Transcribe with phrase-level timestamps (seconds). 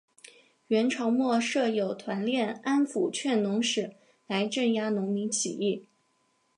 [0.65, 5.85] 元朝末设有团练安辅劝农使来镇压农民起义。